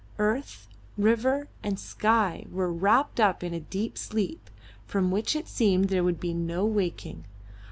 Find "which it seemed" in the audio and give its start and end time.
5.11-5.89